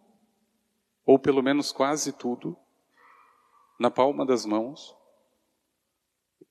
ou 1.05 1.19
pelo 1.19 1.43
menos 1.43 1.73
quase 1.73 2.13
tudo, 2.13 2.57
na 3.81 3.91
palma 3.91 4.25
das 4.25 4.47
mãos. 4.47 4.97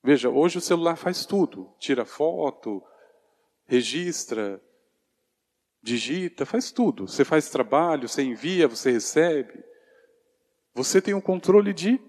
Veja, 0.03 0.29
hoje 0.29 0.57
o 0.57 0.61
celular 0.61 0.97
faz 0.97 1.25
tudo: 1.25 1.73
tira 1.79 2.03
foto, 2.03 2.83
registra, 3.65 4.61
digita, 5.81 6.45
faz 6.45 6.73
tudo. 6.73 7.07
Você 7.07 7.23
faz 7.23 7.49
trabalho, 7.49 8.09
você 8.09 8.21
envia, 8.21 8.67
você 8.67 8.91
recebe. 8.91 9.63
Você 10.75 11.01
tem 11.01 11.13
o 11.13 11.21
controle 11.21 11.73
de 11.73 12.01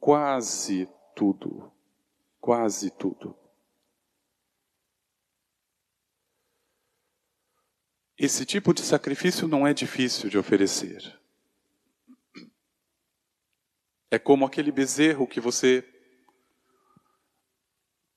quase 0.00 0.88
tudo, 1.14 1.70
quase 2.40 2.90
tudo. 2.90 3.36
Esse 8.22 8.46
tipo 8.46 8.72
de 8.72 8.82
sacrifício 8.82 9.48
não 9.48 9.66
é 9.66 9.74
difícil 9.74 10.30
de 10.30 10.38
oferecer. 10.38 11.20
É 14.08 14.16
como 14.16 14.46
aquele 14.46 14.70
bezerro 14.70 15.26
que 15.26 15.40
você, 15.40 15.82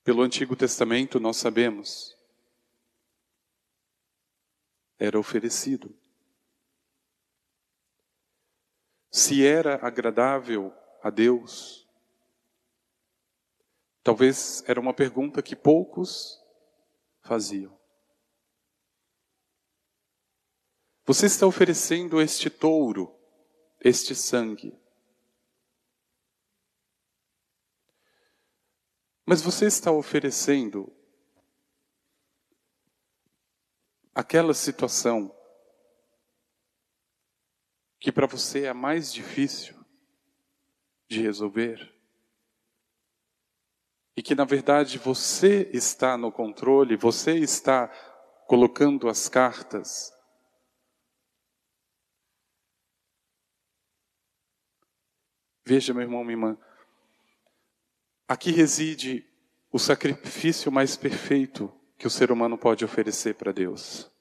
pelo 0.03 0.21
Antigo 0.21 0.55
Testamento, 0.55 1.19
nós 1.19 1.37
sabemos, 1.37 2.15
era 4.99 5.17
oferecido. 5.17 5.97
Se 9.09 9.43
era 9.43 9.83
agradável 9.83 10.71
a 11.01 11.09
Deus, 11.09 11.85
Talvez 14.05 14.63
era 14.67 14.79
uma 14.79 14.93
pergunta 14.93 15.41
que 15.41 15.55
poucos 15.55 16.39
faziam. 17.23 17.74
Você 21.05 21.27
está 21.27 21.45
oferecendo 21.45 22.19
este 22.19 22.49
touro, 22.49 23.15
este 23.79 24.15
sangue. 24.15 24.77
Mas 29.25 29.41
você 29.41 29.65
está 29.65 29.91
oferecendo 29.91 30.91
aquela 34.13 34.53
situação 34.53 35.35
que 37.99 38.11
para 38.11 38.27
você 38.27 38.63
é 38.63 38.69
a 38.69 38.73
mais 38.73 39.13
difícil 39.13 39.75
de 41.07 41.21
resolver? 41.21 41.95
e 44.15 44.23
que 44.23 44.33
na 44.33 44.45
verdade 44.45 44.97
você 44.97 45.69
está 45.73 46.17
no 46.17 46.31
controle, 46.31 46.95
você 46.95 47.35
está 47.37 47.87
colocando 48.47 49.09
as 49.09 49.27
cartas. 49.27 50.14
Veja, 55.65 55.93
meu 55.93 56.03
irmão, 56.03 56.23
minha 56.23 56.33
irmã, 56.33 56.57
aqui 58.27 58.51
reside 58.51 59.25
o 59.71 59.79
sacrifício 59.79 60.71
mais 60.71 60.95
perfeito 60.95 61.73
que 61.97 62.05
o 62.05 62.09
ser 62.09 62.31
humano 62.31 62.57
pode 62.57 62.85
oferecer 62.85 63.35
para 63.35 63.51
Deus 63.51 64.11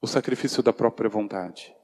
o 0.00 0.06
sacrifício 0.06 0.62
da 0.62 0.72
própria 0.72 1.08
vontade. 1.08 1.74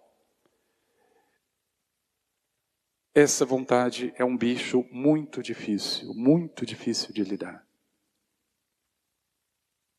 essa 3.15 3.47
vontade 3.47 4.13
é 4.17 4.25
um 4.25 4.37
bicho 4.37 4.85
muito 4.91 5.41
difícil, 5.41 6.13
muito 6.15 6.67
difícil 6.67 7.15
de 7.15 7.23
lidar. 7.23 7.65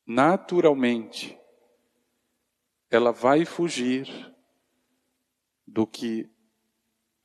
Naturalmente, 0.06 1.36
ela 2.90 3.10
vai 3.10 3.46
fugir 3.46 4.06
do 5.66 5.86
que 5.86 6.30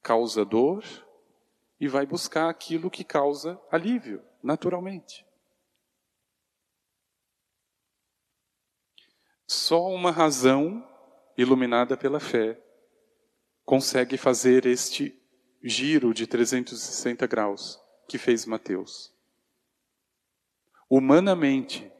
causa 0.01 0.43
dor 0.43 0.83
e 1.79 1.87
vai 1.87 2.05
buscar 2.05 2.49
aquilo 2.49 2.91
que 2.91 3.03
causa 3.03 3.59
alívio, 3.71 4.23
naturalmente. 4.43 5.25
Só 9.47 9.87
uma 9.87 10.11
razão 10.11 10.87
iluminada 11.37 11.97
pela 11.97 12.19
fé 12.19 12.61
consegue 13.65 14.17
fazer 14.17 14.65
este 14.65 15.19
giro 15.63 16.13
de 16.13 16.25
360 16.25 17.25
graus 17.27 17.79
que 18.07 18.17
fez 18.17 18.45
Mateus. 18.45 19.13
Humanamente, 20.89 21.91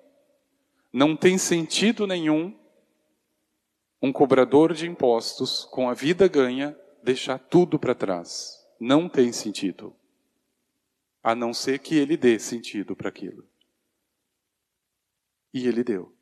não 0.92 1.16
tem 1.16 1.38
sentido 1.38 2.06
nenhum 2.06 2.58
um 4.02 4.12
cobrador 4.12 4.74
de 4.74 4.88
impostos 4.88 5.66
com 5.66 5.90
a 5.90 5.94
vida 5.94 6.28
ganha 6.28 6.78
deixar 7.04 7.40
tudo 7.40 7.80
para 7.80 7.96
trás. 7.96 8.66
Não 8.80 9.08
tem 9.08 9.32
sentido. 9.32 9.96
A 11.24 11.36
não 11.36 11.54
ser 11.54 11.80
que 11.80 11.96
ele 11.96 12.18
dê 12.18 12.40
sentido 12.40 12.96
para 12.96 13.10
aquilo. 13.10 13.48
E 15.54 15.68
ele 15.68 15.84
deu 15.84 16.14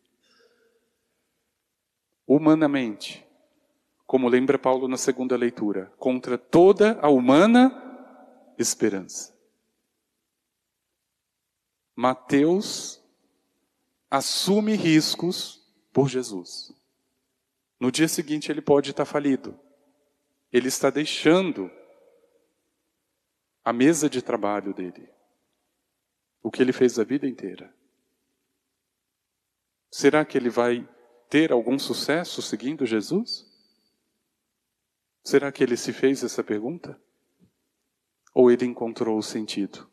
humanamente, 2.29 3.25
como 4.05 4.29
lembra 4.29 4.59
Paulo 4.59 4.87
na 4.87 4.97
segunda 4.97 5.35
leitura, 5.35 5.91
contra 5.97 6.37
toda 6.37 6.99
a 7.01 7.09
humana 7.09 7.73
esperança. 8.55 9.35
Mateus 11.95 13.03
assume 14.11 14.75
riscos 14.75 15.67
por 15.91 16.07
Jesus. 16.07 16.71
No 17.79 17.91
dia 17.91 18.07
seguinte 18.07 18.51
ele 18.51 18.61
pode 18.61 18.91
estar 18.91 19.05
falido. 19.05 19.59
Ele 20.51 20.67
está 20.67 20.89
deixando 20.89 21.69
a 23.63 23.71
mesa 23.71 24.09
de 24.09 24.21
trabalho 24.21 24.73
dele. 24.73 25.07
O 26.41 26.49
que 26.49 26.61
ele 26.61 26.73
fez 26.73 26.97
a 26.97 27.03
vida 27.03 27.27
inteira. 27.27 27.73
Será 29.91 30.23
que 30.23 30.37
ele 30.37 30.49
vai 30.49 30.87
ter 31.29 31.51
algum 31.51 31.77
sucesso 31.77 32.41
seguindo 32.41 32.85
Jesus? 32.85 33.45
Será 35.23 35.51
que 35.51 35.63
ele 35.63 35.77
se 35.77 35.93
fez 35.93 36.23
essa 36.23 36.43
pergunta? 36.43 36.99
Ou 38.33 38.49
ele 38.49 38.65
encontrou 38.65 39.17
o 39.17 39.23
sentido 39.23 39.89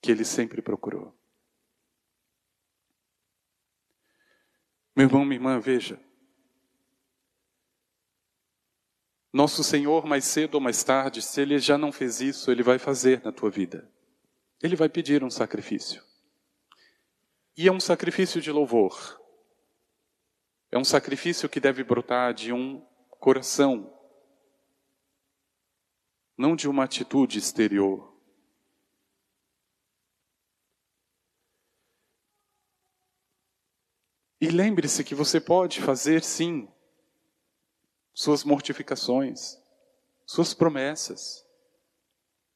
que 0.00 0.10
ele 0.10 0.24
sempre 0.24 0.60
procurou? 0.60 1.16
Meu 4.94 5.06
irmão, 5.06 5.24
minha 5.24 5.36
irmã, 5.36 5.58
veja. 5.58 5.98
Nosso 9.32 9.64
Senhor, 9.64 10.04
mais 10.04 10.26
cedo 10.26 10.56
ou 10.56 10.60
mais 10.60 10.84
tarde, 10.84 11.22
se 11.22 11.40
Ele 11.40 11.58
já 11.58 11.78
não 11.78 11.90
fez 11.90 12.20
isso, 12.20 12.50
Ele 12.50 12.62
vai 12.62 12.78
fazer 12.78 13.22
na 13.24 13.32
tua 13.32 13.50
vida. 13.50 13.90
Ele 14.62 14.76
vai 14.76 14.88
pedir 14.88 15.24
um 15.24 15.30
sacrifício. 15.30 16.02
E 17.56 17.66
é 17.66 17.72
um 17.72 17.80
sacrifício 17.80 18.40
de 18.40 18.52
louvor. 18.52 19.20
É 20.70 20.78
um 20.78 20.84
sacrifício 20.84 21.48
que 21.48 21.60
deve 21.60 21.82
brotar 21.82 22.34
de 22.34 22.52
um 22.52 22.84
coração, 23.08 23.92
não 26.36 26.54
de 26.54 26.68
uma 26.68 26.84
atitude 26.84 27.38
exterior. 27.38 28.12
E 34.40 34.48
lembre-se 34.48 35.04
que 35.04 35.14
você 35.14 35.40
pode 35.40 35.80
fazer 35.80 36.22
sim 36.22 36.68
suas 38.14 38.44
mortificações, 38.44 39.58
suas 40.26 40.54
promessas. 40.54 41.46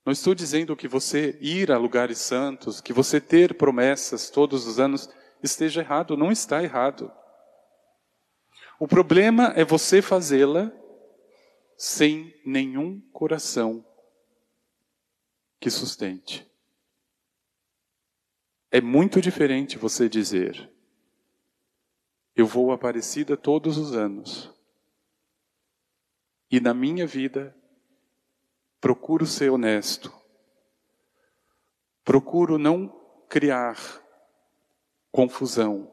Não 0.05 0.13
estou 0.13 0.35
dizendo 0.35 0.77
que 0.77 0.87
você 0.87 1.37
ir 1.41 1.73
a 1.73 1.79
lugares 1.79 2.19
santos, 2.19 2.81
que 2.81 2.93
você 2.93 3.21
ter 3.21 3.55
promessas 3.55 4.31
todos 4.31 4.67
os 4.67 4.79
anos 4.79 5.09
esteja 5.43 5.81
errado, 5.81 6.17
não 6.17 6.31
está 6.31 6.63
errado. 6.63 7.11
O 8.79 8.87
problema 8.87 9.53
é 9.57 9.65
você 9.65 10.01
fazê-la 10.01 10.71
sem 11.77 12.35
nenhum 12.45 13.01
coração 13.13 13.85
que 15.59 15.71
sustente. 15.71 16.47
É 18.71 18.81
muito 18.81 19.21
diferente 19.21 19.79
você 19.79 20.09
dizer: 20.09 20.71
Eu 22.35 22.47
vou 22.47 22.73
Aparecida 22.73 23.37
todos 23.37 23.79
os 23.79 23.93
anos. 23.93 24.56
E 26.51 26.61
na 26.61 26.73
minha 26.73 27.07
vida 27.07 27.57
procuro 28.81 29.27
ser 29.27 29.51
honesto. 29.51 30.13
Procuro 32.05 32.57
não 32.59 32.89
criar 33.29 33.77
confusão. 35.11 35.93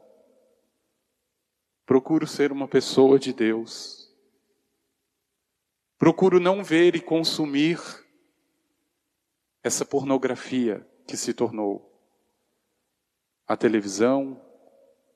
Procuro 1.86 2.26
ser 2.26 2.52
uma 2.52 2.68
pessoa 2.68 3.18
de 3.18 3.32
Deus. 3.32 4.14
Procuro 5.98 6.38
não 6.38 6.62
ver 6.62 6.94
e 6.94 7.00
consumir 7.00 7.80
essa 9.62 9.84
pornografia 9.84 10.86
que 11.06 11.16
se 11.16 11.32
tornou 11.32 11.90
a 13.46 13.56
televisão, 13.56 14.38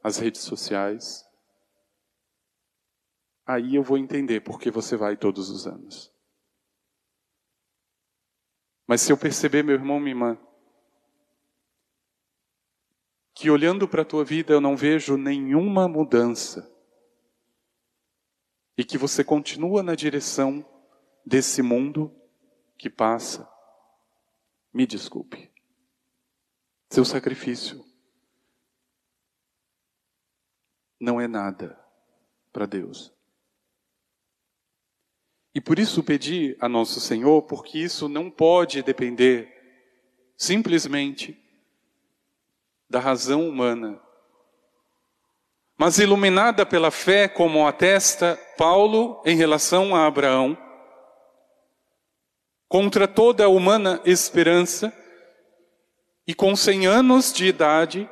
as 0.03 0.17
redes 0.17 0.41
sociais. 0.41 1.28
Aí 3.49 3.77
eu 3.77 3.83
vou 3.83 3.97
entender 3.97 4.43
por 4.43 4.61
que 4.61 4.71
você 4.71 4.95
vai 4.95 5.17
todos 5.17 5.49
os 5.49 5.67
anos. 5.67 6.15
Mas 8.87 9.01
se 9.01 9.11
eu 9.11 9.17
perceber, 9.17 9.65
meu 9.65 9.75
irmão, 9.75 9.99
minha 9.99 10.11
irmã, 10.11 10.39
que 13.35 13.49
olhando 13.49 13.89
para 13.89 14.03
a 14.03 14.05
tua 14.05 14.23
vida 14.23 14.53
eu 14.53 14.61
não 14.61 14.77
vejo 14.77 15.17
nenhuma 15.17 15.89
mudança 15.89 16.71
e 18.77 18.85
que 18.85 18.99
você 18.99 19.25
continua 19.25 19.83
na 19.83 19.95
direção 19.95 20.63
desse 21.25 21.63
mundo 21.63 22.15
que 22.77 22.91
passa, 22.91 23.51
me 24.71 24.87
desculpe. 24.87 25.51
Seu 26.91 27.05
sacrifício 27.05 27.83
não 31.01 31.19
é 31.19 31.27
nada 31.27 31.83
para 32.53 32.67
Deus. 32.67 33.17
E 35.55 35.61
por 35.61 35.79
isso 35.79 36.03
pedi 36.03 36.57
a 36.61 36.69
nosso 36.69 37.01
Senhor, 37.01 37.43
porque 37.43 37.79
isso 37.79 38.09
não 38.09 38.31
pode 38.31 38.83
depender 38.83 39.49
simplesmente 40.37 41.37
da 42.89 43.01
razão 43.01 43.49
humana, 43.49 44.01
mas 45.77 45.99
iluminada 45.99 46.67
pela 46.67 46.91
fé, 46.91 47.29
como 47.29 47.67
atesta 47.67 48.39
Paulo 48.57 49.23
em 49.25 49.37
relação 49.37 49.95
a 49.95 50.07
Abraão, 50.07 50.57
contra 52.69 53.07
toda 53.07 53.45
a 53.45 53.49
humana 53.49 54.01
esperança, 54.05 54.93
e 56.27 56.35
com 56.35 56.55
cem 56.55 56.87
anos 56.87 57.33
de 57.33 57.47
idade, 57.47 58.11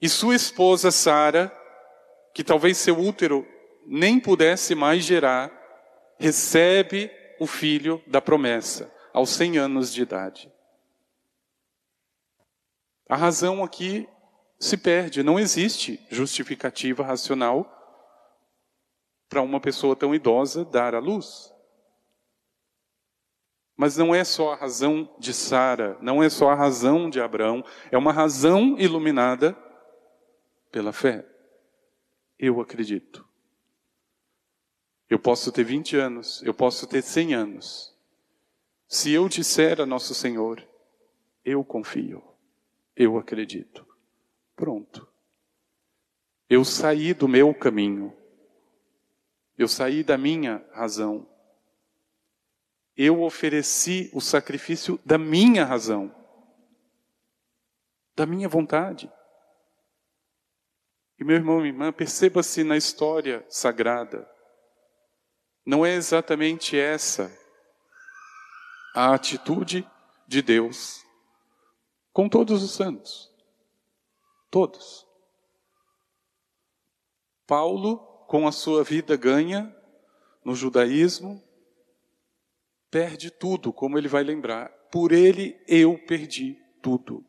e 0.00 0.08
sua 0.08 0.34
esposa 0.34 0.90
Sara, 0.90 1.50
que 2.34 2.42
talvez 2.42 2.76
seu 2.76 2.98
útero 2.98 3.46
nem 3.86 4.18
pudesse 4.18 4.74
mais 4.74 5.04
gerar, 5.04 5.50
recebe 6.22 7.10
o 7.40 7.48
filho 7.48 8.00
da 8.06 8.20
promessa, 8.20 8.94
aos 9.12 9.30
cem 9.30 9.58
anos 9.58 9.92
de 9.92 10.02
idade. 10.02 10.52
A 13.08 13.16
razão 13.16 13.64
aqui 13.64 14.08
se 14.56 14.76
perde, 14.76 15.24
não 15.24 15.36
existe 15.36 16.00
justificativa 16.08 17.02
racional 17.02 17.66
para 19.28 19.42
uma 19.42 19.58
pessoa 19.58 19.96
tão 19.96 20.14
idosa 20.14 20.64
dar 20.64 20.94
à 20.94 21.00
luz. 21.00 21.52
Mas 23.76 23.96
não 23.96 24.14
é 24.14 24.22
só 24.22 24.52
a 24.52 24.56
razão 24.56 25.12
de 25.18 25.34
Sara, 25.34 25.98
não 26.00 26.22
é 26.22 26.30
só 26.30 26.50
a 26.50 26.54
razão 26.54 27.10
de 27.10 27.20
Abraão, 27.20 27.64
é 27.90 27.98
uma 27.98 28.12
razão 28.12 28.78
iluminada 28.78 29.58
pela 30.70 30.92
fé. 30.92 31.26
Eu 32.38 32.60
acredito. 32.60 33.31
Eu 35.12 35.18
posso 35.18 35.52
ter 35.52 35.62
20 35.62 35.94
anos, 35.98 36.42
eu 36.42 36.54
posso 36.54 36.86
ter 36.86 37.02
100 37.02 37.34
anos. 37.34 37.94
Se 38.88 39.12
eu 39.12 39.28
disser 39.28 39.78
a 39.78 39.84
Nosso 39.84 40.14
Senhor, 40.14 40.66
eu 41.44 41.62
confio. 41.62 42.24
Eu 42.96 43.18
acredito. 43.18 43.86
Pronto. 44.56 45.06
Eu 46.48 46.64
saí 46.64 47.12
do 47.12 47.28
meu 47.28 47.52
caminho. 47.52 48.16
Eu 49.58 49.68
saí 49.68 50.02
da 50.02 50.16
minha 50.16 50.66
razão. 50.72 51.28
Eu 52.96 53.20
ofereci 53.20 54.10
o 54.14 54.20
sacrifício 54.22 54.98
da 55.04 55.18
minha 55.18 55.66
razão, 55.66 56.10
da 58.16 58.24
minha 58.24 58.48
vontade. 58.48 59.12
E 61.18 61.24
meu 61.24 61.36
irmão 61.36 61.62
e 61.62 61.68
irmã, 61.68 61.92
perceba-se 61.92 62.64
na 62.64 62.78
história 62.78 63.44
sagrada, 63.50 64.31
não 65.64 65.84
é 65.86 65.94
exatamente 65.94 66.76
essa 66.76 67.30
a 68.94 69.14
atitude 69.14 69.88
de 70.26 70.42
Deus 70.42 71.02
com 72.12 72.28
todos 72.28 72.62
os 72.62 72.72
santos. 72.72 73.32
Todos. 74.50 75.06
Paulo, 77.46 77.98
com 78.26 78.46
a 78.46 78.52
sua 78.52 78.84
vida 78.84 79.16
ganha 79.16 79.74
no 80.44 80.54
judaísmo, 80.54 81.42
perde 82.90 83.30
tudo, 83.30 83.72
como 83.72 83.96
ele 83.96 84.08
vai 84.08 84.22
lembrar. 84.22 84.68
Por 84.90 85.12
ele 85.12 85.62
eu 85.66 85.98
perdi 86.06 86.58
tudo. 86.82 87.24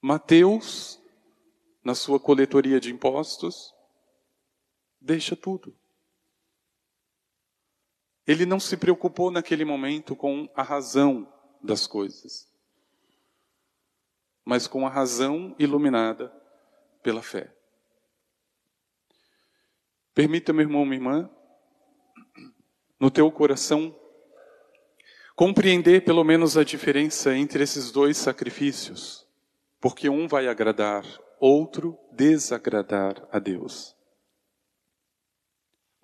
Mateus, 0.00 1.00
na 1.84 1.94
sua 1.94 2.18
coletoria 2.18 2.80
de 2.80 2.90
impostos, 2.90 3.74
deixa 5.00 5.36
tudo. 5.36 5.74
Ele 8.26 8.44
não 8.44 8.60
se 8.60 8.76
preocupou 8.76 9.30
naquele 9.30 9.64
momento 9.64 10.14
com 10.14 10.50
a 10.54 10.62
razão 10.62 11.32
das 11.62 11.86
coisas, 11.86 12.46
mas 14.44 14.66
com 14.66 14.86
a 14.86 14.90
razão 14.90 15.56
iluminada 15.58 16.30
pela 17.02 17.22
fé. 17.22 17.54
Permita, 20.14 20.52
meu 20.52 20.62
irmão, 20.62 20.84
minha 20.84 20.96
irmã, 20.96 21.30
no 22.98 23.10
teu 23.10 23.30
coração, 23.30 23.98
compreender 25.34 26.04
pelo 26.04 26.24
menos 26.24 26.56
a 26.56 26.64
diferença 26.64 27.34
entre 27.34 27.62
esses 27.62 27.92
dois 27.92 28.16
sacrifícios, 28.16 29.26
porque 29.80 30.08
um 30.08 30.26
vai 30.26 30.48
agradar, 30.48 31.04
outro 31.38 31.96
desagradar 32.10 33.26
a 33.30 33.38
Deus. 33.38 33.97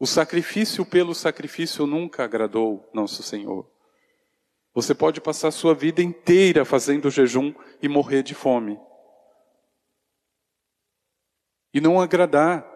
O 0.05 0.07
sacrifício 0.07 0.85
pelo 0.85 1.15
sacrifício 1.15 1.87
nunca 1.87 2.25
agradou 2.25 2.87
nosso 2.93 3.23
Senhor. 3.23 3.67
Você 4.75 4.95
pode 4.95 5.19
passar 5.19 5.51
sua 5.51 5.75
vida 5.75 6.03
inteira 6.03 6.63
fazendo 6.63 7.11
jejum 7.11 7.55
e 7.81 7.89
morrer 7.89 8.23
de 8.23 8.35
fome. 8.35 8.79
E 11.73 11.81
não 11.81 11.99
agradar 11.99 12.71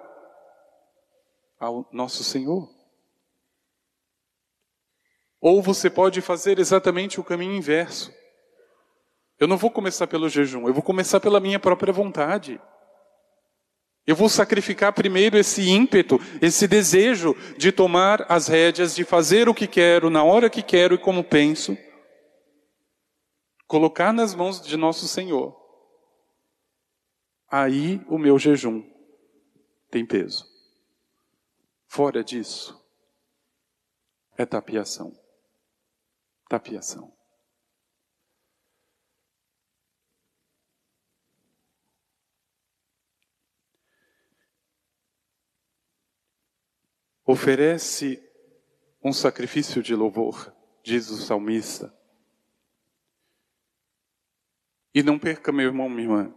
ao 1.61 1.87
nosso 1.93 2.25
Senhor. 2.25 2.67
Ou 5.38 5.61
você 5.61 5.91
pode 5.91 6.23
fazer 6.23 6.59
exatamente 6.59 7.21
o 7.21 7.25
caminho 7.25 7.53
inverso. 7.53 8.11
Eu 9.38 9.47
não 9.47 9.59
vou 9.59 9.71
começar 9.71 10.07
pelo 10.07 10.31
jejum, 10.31 10.67
eu 10.67 10.73
vou 10.73 10.83
começar 10.83 11.21
pela 11.21 11.41
minha 11.41 11.61
própria 11.61 11.93
vontade. 11.93 12.59
Eu 14.09 14.16
vou 14.16 14.31
sacrificar 14.31 14.94
primeiro 14.94 15.37
esse 15.37 15.68
ímpeto, 15.68 16.18
esse 16.40 16.66
desejo 16.66 17.37
de 17.59 17.71
tomar 17.71 18.25
as 18.27 18.49
rédeas, 18.49 18.94
de 18.94 19.05
fazer 19.05 19.51
o 19.51 19.55
que 19.55 19.66
quero, 19.66 20.09
na 20.09 20.25
hora 20.25 20.49
que 20.49 20.62
quero 20.62 20.94
e 20.94 20.99
como 20.99 21.23
penso. 21.23 21.77
Colocar 23.66 24.11
nas 24.14 24.35
mãos 24.35 24.62
de 24.62 24.79
nosso 24.79 25.07
Senhor. 25.07 25.55
Aí 27.51 28.03
o 28.09 28.16
meu 28.16 28.38
jejum 28.38 28.83
tem 29.90 30.07
peso. 30.07 30.47
Fora 31.87 32.25
disso, 32.25 32.83
é 34.38 34.47
tapiação. 34.47 35.12
Tapiação. 36.49 37.12
Oferece 47.31 48.27
um 49.05 49.12
sacrifício 49.12 49.83
de 49.83 49.95
louvor, 49.95 50.51
diz 50.83 51.11
o 51.11 51.19
salmista. 51.19 51.95
E 54.95 55.03
não 55.03 55.19
perca, 55.19 55.53
meu 55.53 55.67
irmão, 55.67 55.91
minha 55.91 56.05
irmã, 56.05 56.35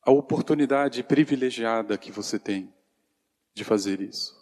a 0.00 0.10
oportunidade 0.10 1.02
privilegiada 1.02 1.98
que 1.98 2.10
você 2.10 2.38
tem 2.38 2.72
de 3.52 3.64
fazer 3.64 4.00
isso. 4.00 4.34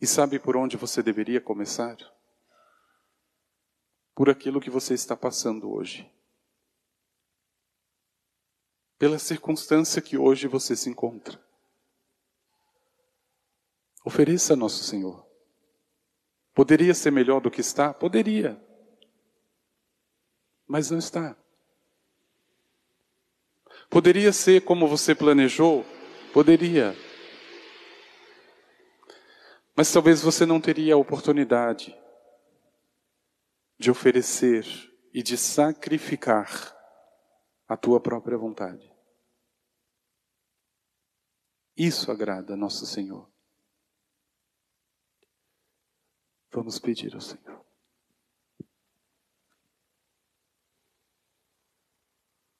E 0.00 0.06
sabe 0.06 0.38
por 0.38 0.56
onde 0.56 0.76
você 0.76 1.02
deveria 1.02 1.40
começar? 1.40 1.96
Por 4.14 4.30
aquilo 4.30 4.60
que 4.60 4.70
você 4.70 4.94
está 4.94 5.16
passando 5.16 5.68
hoje 5.68 6.13
pela 8.98 9.18
circunstância 9.18 10.00
que 10.00 10.16
hoje 10.16 10.46
você 10.46 10.76
se 10.76 10.88
encontra. 10.88 11.40
Ofereça 14.04 14.52
a 14.52 14.56
Nosso 14.56 14.84
Senhor. 14.84 15.26
Poderia 16.54 16.94
ser 16.94 17.10
melhor 17.10 17.40
do 17.40 17.50
que 17.50 17.60
está? 17.60 17.92
Poderia. 17.92 18.60
Mas 20.66 20.90
não 20.90 20.98
está. 20.98 21.36
Poderia 23.90 24.32
ser 24.32 24.62
como 24.62 24.86
você 24.86 25.14
planejou? 25.14 25.84
Poderia. 26.32 26.96
Mas 29.76 29.92
talvez 29.92 30.22
você 30.22 30.46
não 30.46 30.60
teria 30.60 30.94
a 30.94 30.98
oportunidade 30.98 31.96
de 33.78 33.90
oferecer 33.90 34.64
e 35.12 35.22
de 35.22 35.36
sacrificar 35.36 36.73
a 37.66 37.76
tua 37.76 38.00
própria 38.00 38.36
vontade. 38.36 38.92
Isso 41.76 42.10
agrada 42.10 42.56
nosso 42.56 42.86
Senhor. 42.86 43.32
Vamos 46.52 46.78
pedir 46.78 47.14
ao 47.14 47.20
Senhor. 47.20 47.63